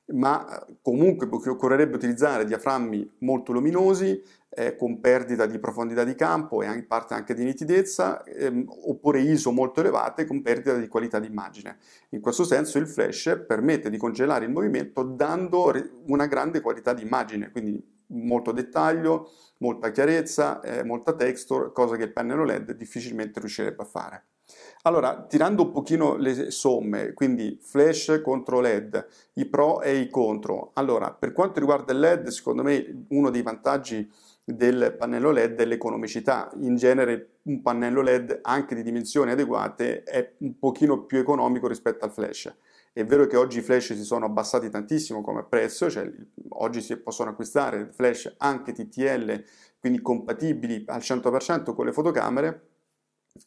ma 0.07 0.67
eh, 0.67 0.77
comunque 0.83 1.29
occorrerebbe 1.31 1.97
utilizzare 1.97 2.45
diaframmi 2.45 3.17
molto 3.21 3.53
luminosi, 3.53 4.23
eh, 4.57 4.77
con 4.77 5.01
perdita 5.01 5.47
di 5.47 5.59
profondità 5.59 6.05
di 6.05 6.15
campo 6.15 6.63
e 6.63 6.73
in 6.73 6.87
parte 6.87 7.15
anche 7.15 7.35
di 7.35 7.45
nitidezza, 7.45 8.23
ehm, 8.23 8.65
oppure 8.87 9.21
ISO 9.21 9.51
molto 9.51 9.81
elevate 9.81 10.27
con 10.27 10.43
perdita 10.43 10.77
di 10.77 10.87
qualità 10.87 11.19
di 11.19 11.27
immagine. 11.27 11.79
In 12.11 12.21
questo 12.21 12.45
senso 12.45 12.79
il 12.79 12.87
flash 12.87 13.45
permette 13.47 13.91
di 13.91 13.97
congelare 13.97 14.45
il 14.45 14.53
movimento 14.53 15.03
dando 15.03 15.73
una 16.07 16.27
grande 16.27 16.61
qualità 16.61 16.93
di 16.93 17.03
immagine, 17.03 17.51
quindi 17.51 17.94
molto 18.09 18.53
dettaglio, 18.53 19.31
molta 19.59 19.91
chiarezza, 19.91 20.61
eh, 20.61 20.85
molta 20.85 21.15
texture, 21.15 21.73
cosa 21.73 21.97
che 21.97 22.05
il 22.05 22.13
pannello 22.13 22.45
LED 22.45 22.73
difficilmente 22.73 23.41
riuscirebbe 23.41 23.83
a 23.83 23.87
fare. 23.87 24.25
Allora, 24.83 25.25
tirando 25.27 25.63
un 25.63 25.73
pochino 25.73 26.17
le 26.17 26.51
somme, 26.51 27.15
quindi 27.15 27.59
flash 27.61 28.21
contro 28.23 28.61
LED, 28.61 29.07
i 29.35 29.47
pro 29.47 29.81
e 29.81 29.97
i 29.97 30.11
contro. 30.11 30.73
Allora, 30.75 31.11
per 31.11 31.33
quanto 31.33 31.59
riguarda 31.59 31.93
il 31.93 32.01
LED, 32.01 32.29
secondo 32.29 32.63
me 32.63 33.07
uno 33.09 33.31
dei 33.31 33.41
vantaggi 33.41 34.07
del 34.45 34.95
pannello 34.99 35.31
LED 35.31 35.61
è 35.61 35.65
l'economicità. 35.65 36.51
In 36.61 36.77
genere 36.77 37.39
un 37.45 37.63
pannello 37.63 38.03
LED 38.03 38.41
anche 38.43 38.75
di 38.75 38.83
dimensioni 38.83 39.31
adeguate 39.31 40.03
è 40.03 40.35
un 40.39 40.59
pochino 40.59 41.05
più 41.05 41.19
economico 41.19 41.67
rispetto 41.67 42.05
al 42.05 42.13
flash. 42.13 42.55
È 42.97 43.05
vero 43.05 43.27
che 43.27 43.37
oggi 43.37 43.59
i 43.59 43.61
flash 43.61 43.95
si 43.95 44.05
sono 44.05 44.27
abbassati 44.27 44.71
tantissimo 44.71 45.21
come 45.21 45.43
prezzo, 45.43 45.91
cioè 45.91 46.09
oggi 46.51 46.81
si 46.81 46.97
possono 46.97 47.31
acquistare 47.31 47.91
flash 47.91 48.37
anche 48.39 48.73
TTL, 48.73 49.45
quindi 49.81 50.01
compatibili 50.01 50.85
al 50.87 51.01
100% 51.01 51.75
con 51.75 51.87
le 51.87 51.93
fotocamere, 51.93 52.69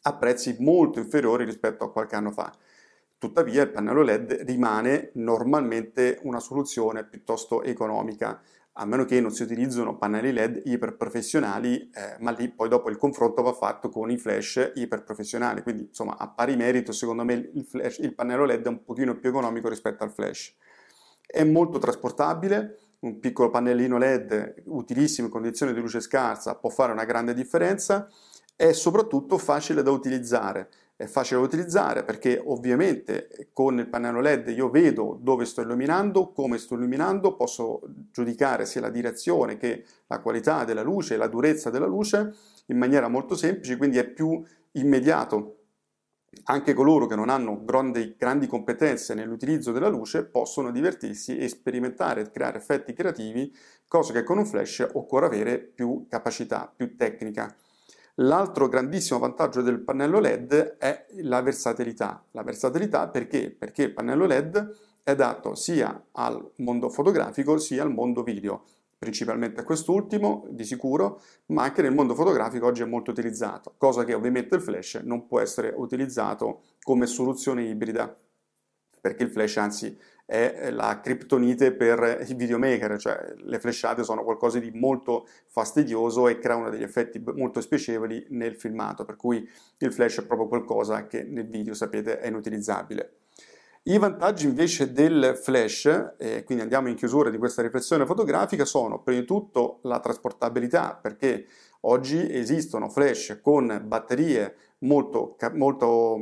a 0.02 0.14
prezzi 0.16 0.54
molto 0.58 0.98
inferiori 0.98 1.46
rispetto 1.46 1.84
a 1.84 1.90
qualche 1.90 2.14
anno 2.14 2.30
fa. 2.30 2.54
Tuttavia 3.16 3.62
il 3.62 3.70
pannello 3.70 4.02
LED 4.02 4.42
rimane 4.46 5.12
normalmente 5.14 6.18
una 6.24 6.40
soluzione 6.40 7.06
piuttosto 7.06 7.62
economica 7.62 8.42
a 8.80 8.84
meno 8.84 9.04
che 9.04 9.20
non 9.20 9.32
si 9.32 9.42
utilizzino 9.42 9.96
pannelli 9.96 10.32
LED 10.32 10.62
iperprofessionali, 10.64 11.90
eh, 11.92 12.16
ma 12.20 12.30
lì 12.30 12.48
poi 12.48 12.68
dopo 12.68 12.90
il 12.90 12.96
confronto 12.96 13.42
va 13.42 13.52
fatto 13.52 13.88
con 13.88 14.10
i 14.10 14.16
flash 14.18 14.72
iperprofessionali, 14.74 15.62
quindi 15.62 15.86
insomma 15.88 16.16
a 16.16 16.28
pari 16.28 16.56
merito 16.56 16.92
secondo 16.92 17.24
me 17.24 17.50
il, 17.54 17.64
flash, 17.64 17.98
il 17.98 18.14
pannello 18.14 18.44
LED 18.44 18.64
è 18.64 18.68
un 18.68 18.84
pochino 18.84 19.18
più 19.18 19.30
economico 19.30 19.68
rispetto 19.68 20.04
al 20.04 20.12
flash. 20.12 20.54
È 21.26 21.42
molto 21.42 21.78
trasportabile, 21.78 22.78
un 23.00 23.18
piccolo 23.18 23.50
pannellino 23.50 23.98
LED 23.98 24.62
utilissimo 24.66 25.26
in 25.26 25.32
condizioni 25.32 25.72
di 25.72 25.80
luce 25.80 26.00
scarsa 26.00 26.54
può 26.54 26.70
fare 26.70 26.92
una 26.92 27.04
grande 27.04 27.34
differenza, 27.34 28.08
è 28.54 28.72
soprattutto 28.72 29.38
facile 29.38 29.82
da 29.82 29.90
utilizzare 29.90 30.68
è 30.98 31.06
facile 31.06 31.38
da 31.38 31.46
utilizzare 31.46 32.02
perché 32.02 32.42
ovviamente 32.44 33.50
con 33.52 33.78
il 33.78 33.88
pannello 33.88 34.20
LED 34.20 34.48
io 34.48 34.68
vedo 34.68 35.16
dove 35.22 35.44
sto 35.44 35.60
illuminando, 35.60 36.32
come 36.32 36.58
sto 36.58 36.74
illuminando, 36.74 37.36
posso 37.36 37.82
giudicare 38.10 38.66
sia 38.66 38.80
la 38.80 38.90
direzione 38.90 39.58
che 39.58 39.84
la 40.08 40.18
qualità 40.18 40.64
della 40.64 40.82
luce 40.82 41.16
la 41.16 41.28
durezza 41.28 41.70
della 41.70 41.86
luce 41.86 42.34
in 42.66 42.78
maniera 42.78 43.06
molto 43.06 43.36
semplice, 43.36 43.76
quindi 43.76 43.98
è 43.98 44.08
più 44.08 44.42
immediato. 44.72 45.58
Anche 46.46 46.74
coloro 46.74 47.06
che 47.06 47.14
non 47.14 47.28
hanno 47.28 47.64
grandi, 47.64 48.16
grandi 48.18 48.48
competenze 48.48 49.14
nell'utilizzo 49.14 49.70
della 49.70 49.88
luce 49.88 50.24
possono 50.24 50.72
divertirsi 50.72 51.38
e 51.38 51.46
sperimentare 51.46 52.22
e 52.22 52.30
creare 52.32 52.58
effetti 52.58 52.92
creativi, 52.92 53.54
cosa 53.86 54.12
che 54.12 54.24
con 54.24 54.38
un 54.38 54.46
flash 54.46 54.84
occorre 54.94 55.26
avere 55.26 55.58
più 55.60 56.06
capacità, 56.08 56.72
più 56.74 56.96
tecnica. 56.96 57.54
L'altro 58.20 58.66
grandissimo 58.66 59.20
vantaggio 59.20 59.62
del 59.62 59.78
pannello 59.78 60.18
LED 60.18 60.78
è 60.78 61.06
la 61.20 61.40
versatilità. 61.40 62.24
La 62.32 62.42
versatilità 62.42 63.06
perché? 63.08 63.48
Perché 63.56 63.84
il 63.84 63.92
pannello 63.92 64.26
LED 64.26 64.76
è 65.04 65.14
dato 65.14 65.54
sia 65.54 66.06
al 66.12 66.50
mondo 66.56 66.88
fotografico 66.88 67.58
sia 67.58 67.84
al 67.84 67.92
mondo 67.92 68.24
video, 68.24 68.64
principalmente 68.98 69.60
a 69.60 69.64
quest'ultimo 69.64 70.46
di 70.50 70.64
sicuro, 70.64 71.20
ma 71.46 71.62
anche 71.62 71.80
nel 71.80 71.94
mondo 71.94 72.16
fotografico 72.16 72.66
oggi 72.66 72.82
è 72.82 72.86
molto 72.86 73.12
utilizzato, 73.12 73.74
cosa 73.78 74.02
che 74.02 74.14
ovviamente 74.14 74.56
il 74.56 74.62
flash 74.62 75.00
non 75.04 75.28
può 75.28 75.38
essere 75.38 75.72
utilizzato 75.76 76.62
come 76.82 77.06
soluzione 77.06 77.68
ibrida, 77.68 78.18
perché 79.00 79.22
il 79.22 79.30
flash 79.30 79.56
anzi 79.58 79.96
è 80.30 80.68
la 80.70 81.00
criptonite 81.02 81.72
per 81.72 82.22
i 82.28 82.34
videomaker, 82.34 82.98
cioè 82.98 83.32
le 83.34 83.58
flashate 83.58 84.04
sono 84.04 84.24
qualcosa 84.24 84.58
di 84.58 84.70
molto 84.74 85.26
fastidioso 85.46 86.28
e 86.28 86.38
creano 86.38 86.68
degli 86.68 86.82
effetti 86.82 87.18
molto 87.34 87.62
spiacevoli 87.62 88.26
nel 88.28 88.54
filmato, 88.54 89.06
per 89.06 89.16
cui 89.16 89.48
il 89.78 89.90
flash 89.90 90.20
è 90.20 90.26
proprio 90.26 90.46
qualcosa 90.46 91.06
che 91.06 91.22
nel 91.22 91.48
video 91.48 91.72
sapete 91.72 92.20
è 92.20 92.26
inutilizzabile. 92.26 93.12
I 93.84 93.96
vantaggi 93.96 94.44
invece 94.44 94.92
del 94.92 95.34
flash, 95.34 96.16
e 96.18 96.44
quindi 96.44 96.62
andiamo 96.62 96.88
in 96.88 96.94
chiusura 96.94 97.30
di 97.30 97.38
questa 97.38 97.62
riflessione 97.62 98.04
fotografica, 98.04 98.66
sono 98.66 99.00
prima 99.00 99.20
di 99.20 99.26
tutto 99.26 99.78
la 99.84 99.98
trasportabilità, 99.98 100.98
perché 101.00 101.46
oggi 101.82 102.30
esistono 102.30 102.90
flash 102.90 103.38
con 103.40 103.82
batterie 103.86 104.54
molto, 104.80 105.38
molto 105.54 106.20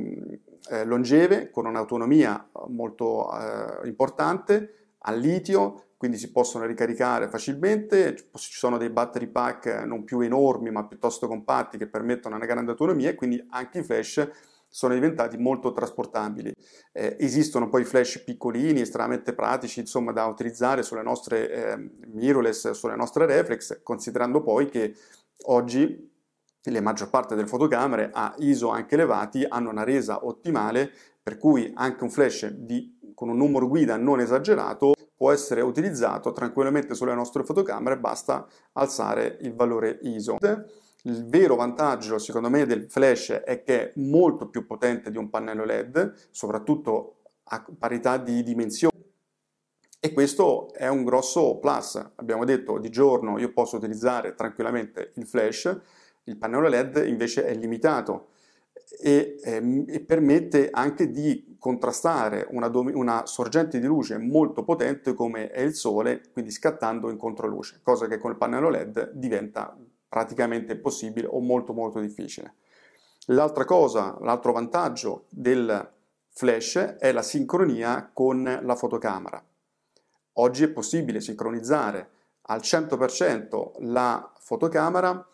eh, 0.71 0.85
longeve, 0.85 1.51
con 1.51 1.67
un'autonomia 1.67 2.51
molto 2.69 3.31
eh, 3.33 3.87
importante, 3.87 4.95
al 5.01 5.19
litio, 5.19 5.87
quindi 5.97 6.19
si 6.19 6.31
possono 6.31 6.67
ricaricare 6.67 7.29
facilmente, 7.29 8.15
ci 8.15 8.53
sono 8.53 8.77
dei 8.77 8.91
battery 8.91 9.29
pack 9.29 9.85
non 9.87 10.05
più 10.05 10.21
enormi 10.21 10.71
ma 10.71 10.87
piuttosto 10.87 11.27
compatti 11.27 11.79
che 11.79 11.89
permettono 11.89 12.37
una 12.37 12.45
grande 12.45 12.73
autonomia 12.73 13.11
e 13.11 13.15
quindi 13.15 13.45
anche 13.51 13.79
i 13.79 13.83
flash 13.83 14.29
sono 14.69 14.93
diventati 14.93 15.39
molto 15.39 15.73
trasportabili. 15.73 16.53
Eh, 16.93 17.17
esistono 17.19 17.71
poi 17.71 17.85
flash 17.85 18.23
piccolini, 18.25 18.83
estremamente 18.83 19.33
pratici, 19.33 19.81
insomma, 19.81 20.13
da 20.13 20.27
utilizzare 20.27 20.83
sulle 20.83 21.03
nostre 21.03 21.51
eh, 21.51 21.91
mirrorless, 22.09 22.73
sulle 22.73 22.97
nostre 22.97 23.25
reflex, 23.25 23.81
considerando 23.83 24.43
poi 24.43 24.69
che 24.69 24.95
oggi 25.45 26.15
la 26.71 26.81
maggior 26.81 27.11
parte 27.11 27.35
delle 27.35 27.47
fotocamere 27.47 28.11
a 28.13 28.35
ISO 28.39 28.69
anche 28.71 28.95
elevati 28.95 29.45
hanno 29.49 29.71
una 29.71 29.85
resa 29.85 30.27
ottimale 30.27 30.91
per 31.23 31.39
cui 31.39 31.73
anche 31.75 32.05
un 32.05 32.11
flash 32.11 32.47
di, 32.49 33.13
con 33.15 33.29
un 33.29 33.37
numero 33.37 33.69
guida 33.69 33.97
non 33.97 34.21
esagerato 34.21 34.95
può 35.17 35.33
essere 35.33 35.63
utilizzato 35.63 36.33
tranquillamente 36.33 36.95
sulle 36.95 37.15
nostre 37.15 37.43
fotocamere, 37.43 37.99
basta 37.99 38.47
alzare 38.73 39.39
il 39.41 39.55
valore 39.55 39.99
ISO. 40.03 40.37
Il 41.03 41.27
vero 41.27 41.57
vantaggio, 41.57 42.19
secondo 42.19 42.51
me, 42.51 42.67
del 42.67 42.91
flash 42.91 43.31
è 43.31 43.63
che 43.63 43.81
è 43.81 43.93
molto 43.97 44.49
più 44.49 44.67
potente 44.67 45.11
di 45.11 45.17
un 45.17 45.31
pannello 45.31 45.65
LED, 45.65 46.13
soprattutto 46.31 47.23
a 47.45 47.65
parità 47.79 48.19
di 48.19 48.43
dimensioni. 48.43 48.95
E 49.99 50.13
questo 50.13 50.73
è 50.75 50.89
un 50.89 51.05
grosso 51.05 51.59
plus. 51.59 52.13
Abbiamo 52.17 52.45
detto 52.45 52.79
di 52.79 52.91
giorno 52.91 53.39
io 53.39 53.53
posso 53.53 53.77
utilizzare 53.77 54.35
tranquillamente 54.35 55.13
il 55.15 55.27
flash, 55.27 55.81
il 56.27 56.37
pannello 56.37 56.69
LED 56.69 57.05
invece 57.07 57.45
è 57.45 57.55
limitato 57.55 58.29
e, 59.01 59.39
ehm, 59.43 59.85
e 59.89 60.01
permette 60.01 60.71
anche 60.71 61.11
di 61.11 61.57
contrastare 61.59 62.47
una, 62.51 62.71
una, 62.73 63.27
sorgente 63.27 63.81
di 63.81 63.87
luce 63.87 64.19
molto 64.19 64.63
potente 64.63 65.15
come 65.15 65.51
è 65.51 65.61
il 65.61 65.75
sole, 65.75 66.23
quindi 66.33 66.51
scattando 66.51 67.11
in 67.11 67.17
controluce, 67.17 67.81
cosa 67.83 68.07
che 68.07 68.19
con 68.19 68.31
il 68.31 68.37
pannello 68.37 68.69
LED 68.69 69.13
diventa 69.13 69.77
praticamente 70.09 70.73
impossibile 70.75 71.27
o 71.27 71.41
molto 71.41 71.73
molto 71.73 72.01
difficile. 72.01 72.55
L'altra 73.27 73.65
cosa, 73.65 74.17
l'altro 74.21 74.53
vantaggio 74.53 75.25
del 75.31 75.93
flash 76.29 76.77
è 76.99 77.11
la 77.11 77.23
sincronia 77.23 78.11
con 78.13 78.61
la 78.63 78.77
fotocamera. 78.77 79.45
Oggi 80.35 80.65
è 80.65 80.69
possibile 80.69 81.21
sincronizzare 81.21 82.11
al 82.43 82.61
100% 82.61 83.73
la 83.81 84.33
fotocamera 84.39 85.27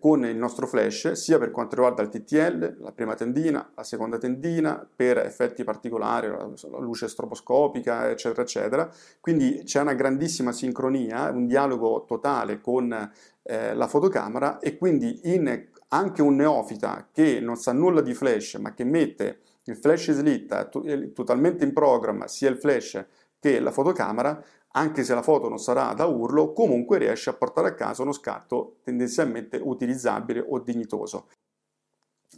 con 0.00 0.24
il 0.24 0.36
nostro 0.36 0.66
flash 0.66 1.12
sia 1.12 1.38
per 1.38 1.52
quanto 1.52 1.76
riguarda 1.76 2.02
il 2.02 2.08
TTL, 2.08 2.78
la 2.80 2.92
prima 2.92 3.14
tendina, 3.14 3.70
la 3.74 3.84
seconda 3.84 4.18
tendina, 4.18 4.88
per 4.94 5.18
effetti 5.18 5.62
particolari, 5.62 6.26
la 6.26 6.78
luce 6.78 7.06
stroboscopica, 7.06 8.10
eccetera, 8.10 8.42
eccetera. 8.42 8.90
Quindi 9.20 9.62
c'è 9.64 9.80
una 9.80 9.94
grandissima 9.94 10.50
sincronia, 10.50 11.30
un 11.30 11.46
dialogo 11.46 12.04
totale 12.04 12.60
con 12.60 13.10
eh, 13.42 13.74
la 13.74 13.86
fotocamera 13.86 14.58
e 14.58 14.76
quindi 14.76 15.20
in, 15.24 15.68
anche 15.88 16.20
un 16.20 16.34
neofita 16.34 17.08
che 17.12 17.38
non 17.38 17.54
sa 17.56 17.72
nulla 17.72 18.00
di 18.00 18.12
flash 18.12 18.54
ma 18.54 18.74
che 18.74 18.82
mette 18.82 19.38
il 19.64 19.76
flash 19.76 20.10
slitta 20.12 20.68
totalmente 21.14 21.64
in 21.64 21.72
programma 21.72 22.26
sia 22.26 22.48
il 22.50 22.58
flash 22.58 23.04
che 23.38 23.60
la 23.60 23.70
fotocamera 23.70 24.42
anche 24.76 25.04
se 25.04 25.14
la 25.14 25.22
foto 25.22 25.48
non 25.48 25.58
sarà 25.58 25.92
da 25.94 26.04
urlo, 26.04 26.52
comunque 26.52 26.98
riesce 26.98 27.30
a 27.30 27.32
portare 27.32 27.68
a 27.68 27.74
casa 27.74 28.02
uno 28.02 28.12
scatto 28.12 28.76
tendenzialmente 28.82 29.58
utilizzabile 29.62 30.44
o 30.46 30.58
dignitoso. 30.60 31.28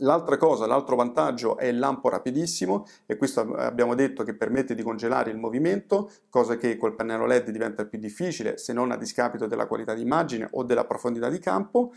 L'altra 0.00 0.36
cosa, 0.36 0.66
l'altro 0.66 0.94
vantaggio 0.94 1.56
è 1.56 1.66
il 1.66 1.78
lampo 1.78 2.08
rapidissimo 2.08 2.86
e 3.06 3.16
questo 3.16 3.40
abbiamo 3.40 3.96
detto 3.96 4.22
che 4.22 4.36
permette 4.36 4.76
di 4.76 4.84
congelare 4.84 5.32
il 5.32 5.38
movimento, 5.38 6.12
cosa 6.30 6.56
che 6.56 6.76
col 6.76 6.94
pannello 6.94 7.26
LED 7.26 7.50
diventa 7.50 7.84
più 7.84 7.98
difficile 7.98 8.58
se 8.58 8.72
non 8.72 8.92
a 8.92 8.96
discapito 8.96 9.46
della 9.48 9.66
qualità 9.66 9.94
di 9.94 10.02
immagine 10.02 10.48
o 10.52 10.62
della 10.62 10.84
profondità 10.84 11.28
di 11.28 11.40
campo. 11.40 11.92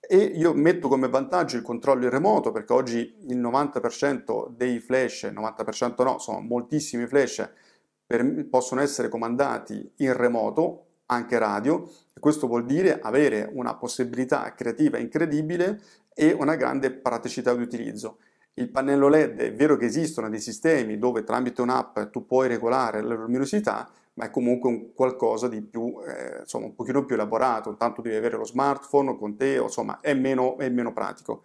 E 0.00 0.16
io 0.16 0.52
metto 0.54 0.88
come 0.88 1.08
vantaggio 1.08 1.56
il 1.56 1.62
controllo 1.62 2.04
in 2.04 2.10
remoto 2.10 2.50
perché 2.50 2.72
oggi 2.72 3.16
il 3.28 3.38
90% 3.38 4.48
dei 4.48 4.80
flash, 4.80 5.24
90% 5.24 6.02
no, 6.02 6.18
sono 6.18 6.40
moltissimi 6.40 7.06
flash 7.06 7.48
per, 8.08 8.48
possono 8.48 8.80
essere 8.80 9.10
comandati 9.10 9.92
in 9.96 10.16
remoto, 10.16 10.86
anche 11.06 11.38
radio, 11.38 11.86
e 12.14 12.20
questo 12.20 12.46
vuol 12.46 12.64
dire 12.64 13.00
avere 13.00 13.50
una 13.52 13.74
possibilità 13.74 14.54
creativa 14.54 14.96
incredibile 14.96 15.78
e 16.14 16.32
una 16.32 16.56
grande 16.56 16.90
praticità 16.90 17.54
di 17.54 17.60
utilizzo. 17.60 18.16
Il 18.54 18.70
pannello 18.70 19.08
LED 19.08 19.40
è 19.40 19.52
vero 19.52 19.76
che 19.76 19.84
esistono 19.84 20.30
dei 20.30 20.40
sistemi 20.40 20.98
dove 20.98 21.22
tramite 21.22 21.60
un'app 21.60 22.00
tu 22.10 22.24
puoi 22.24 22.48
regolare 22.48 23.02
la 23.02 23.14
luminosità, 23.14 23.90
ma 24.14 24.24
è 24.24 24.30
comunque 24.30 24.70
un 24.70 24.94
qualcosa 24.94 25.46
di 25.46 25.60
più, 25.60 25.94
eh, 26.04 26.40
insomma, 26.40 26.64
un 26.64 26.74
pochino 26.74 27.04
più 27.04 27.14
elaborato, 27.14 27.68
intanto 27.68 28.00
devi 28.00 28.16
avere 28.16 28.38
lo 28.38 28.44
smartphone 28.44 29.18
con 29.18 29.36
te, 29.36 29.60
insomma, 29.62 30.00
è 30.00 30.14
meno, 30.14 30.56
è 30.56 30.68
meno 30.70 30.94
pratico. 30.94 31.44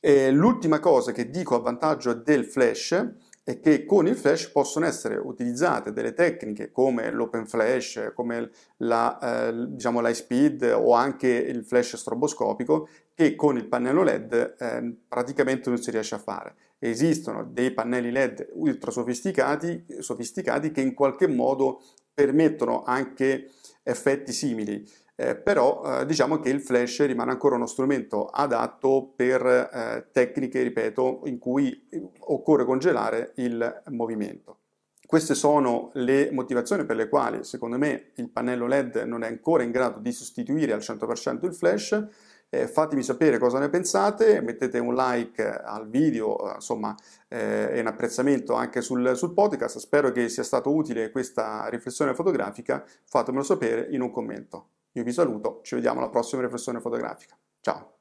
E 0.00 0.30
l'ultima 0.30 0.78
cosa 0.78 1.10
che 1.10 1.28
dico 1.28 1.56
a 1.56 1.60
vantaggio 1.60 2.14
del 2.14 2.44
flash 2.44 3.06
è 3.48 3.60
che 3.60 3.86
con 3.86 4.06
il 4.06 4.14
flash 4.14 4.50
possono 4.50 4.84
essere 4.84 5.16
utilizzate 5.16 5.90
delle 5.90 6.12
tecniche 6.12 6.70
come 6.70 7.10
l'open 7.10 7.46
flash, 7.46 8.12
come 8.14 8.50
la, 8.78 9.48
eh, 9.48 9.68
diciamo 9.68 10.02
l'high 10.02 10.12
speed 10.12 10.70
o 10.76 10.92
anche 10.92 11.28
il 11.28 11.64
flash 11.64 11.96
stroboscopico 11.96 12.90
che 13.14 13.34
con 13.36 13.56
il 13.56 13.66
pannello 13.66 14.02
LED 14.02 14.56
eh, 14.58 14.94
praticamente 15.08 15.70
non 15.70 15.78
si 15.78 15.90
riesce 15.90 16.14
a 16.14 16.18
fare. 16.18 16.56
Esistono 16.78 17.42
dei 17.42 17.70
pannelli 17.70 18.10
LED 18.10 18.50
ultra 18.52 18.90
sofisticati, 18.90 19.86
sofisticati 19.98 20.70
che 20.70 20.82
in 20.82 20.92
qualche 20.92 21.26
modo 21.26 21.80
permettono 22.12 22.82
anche 22.82 23.48
effetti 23.82 24.30
simili 24.30 24.86
eh, 25.20 25.34
però 25.34 25.82
eh, 25.82 26.06
diciamo 26.06 26.38
che 26.38 26.48
il 26.48 26.60
flash 26.60 27.04
rimane 27.04 27.32
ancora 27.32 27.56
uno 27.56 27.66
strumento 27.66 28.26
adatto 28.26 29.12
per 29.16 29.44
eh, 29.44 30.06
tecniche, 30.12 30.62
ripeto, 30.62 31.22
in 31.24 31.40
cui 31.40 31.88
occorre 32.20 32.64
congelare 32.64 33.32
il 33.36 33.82
movimento. 33.88 34.58
Queste 35.04 35.34
sono 35.34 35.90
le 35.94 36.30
motivazioni 36.30 36.84
per 36.84 36.94
le 36.94 37.08
quali, 37.08 37.42
secondo 37.42 37.78
me, 37.78 38.12
il 38.14 38.30
pannello 38.30 38.68
LED 38.68 38.98
non 39.06 39.24
è 39.24 39.26
ancora 39.26 39.64
in 39.64 39.72
grado 39.72 39.98
di 39.98 40.12
sostituire 40.12 40.72
al 40.72 40.80
100% 40.80 41.46
il 41.46 41.54
flash. 41.54 42.06
Eh, 42.48 42.68
fatemi 42.68 43.02
sapere 43.02 43.38
cosa 43.38 43.58
ne 43.58 43.70
pensate, 43.70 44.40
mettete 44.40 44.78
un 44.78 44.94
like 44.94 45.42
al 45.44 45.88
video, 45.88 46.52
insomma, 46.54 46.94
eh, 47.26 47.80
un 47.80 47.86
apprezzamento 47.88 48.54
anche 48.54 48.82
sul, 48.82 49.16
sul 49.16 49.32
podcast. 49.32 49.78
Spero 49.78 50.12
che 50.12 50.28
sia 50.28 50.44
stato 50.44 50.72
utile 50.72 51.10
questa 51.10 51.66
riflessione 51.68 52.14
fotografica. 52.14 52.84
Fatemelo 53.04 53.42
sapere 53.42 53.88
in 53.90 54.00
un 54.00 54.12
commento. 54.12 54.68
Io 54.98 55.04
vi 55.04 55.12
saluto, 55.12 55.60
ci 55.62 55.76
vediamo 55.76 56.00
alla 56.00 56.08
prossima 56.08 56.42
riflessione 56.42 56.80
fotografica. 56.80 57.38
Ciao! 57.60 57.98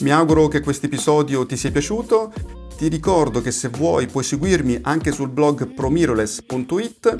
Mi 0.00 0.10
auguro 0.10 0.48
che 0.48 0.60
questo 0.60 0.86
episodio 0.86 1.44
ti 1.44 1.58
sia 1.58 1.70
piaciuto. 1.70 2.32
Ti 2.74 2.88
ricordo 2.88 3.42
che 3.42 3.50
se 3.50 3.68
vuoi 3.68 4.06
puoi 4.06 4.24
seguirmi 4.24 4.78
anche 4.82 5.12
sul 5.12 5.28
blog 5.28 5.74
promiroless.it 5.74 7.16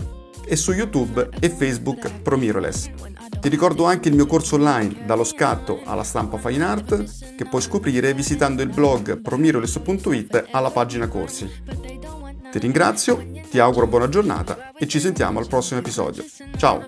e 0.47 0.57
su 0.57 0.73
YouTube 0.73 1.29
e 1.39 1.51
Facebook 1.51 2.23
Promiroless. 2.23 2.91
Ti 3.39 3.49
ricordo 3.51 3.85
anche 3.85 4.09
il 4.09 4.15
mio 4.15 4.25
corso 4.25 4.55
online 4.55 5.05
dallo 5.05 5.25
scatto 5.25 5.83
alla 5.85 6.05
stampa 6.05 6.39
fine 6.39 6.65
art 6.65 7.35
che 7.37 7.45
puoi 7.45 7.61
scoprire 7.61 8.15
visitando 8.15 8.63
il 8.63 8.71
blog 8.71 9.21
promiroless.it 9.21 10.47
alla 10.53 10.71
pagina 10.71 11.07
corsi. 11.07 12.14
Ti 12.55 12.61
ringrazio, 12.61 13.21
ti 13.51 13.59
auguro 13.59 13.89
buona 13.89 14.09
giornata 14.09 14.71
e 14.79 14.87
ci 14.87 15.01
sentiamo 15.01 15.41
al 15.41 15.49
prossimo 15.49 15.81
episodio. 15.81 16.25
Ciao! 16.57 16.85